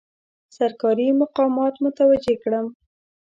سرکاري 0.55 1.07
مقامات 1.21 1.73
متوجه 1.83 2.35
کړم. 2.43 2.65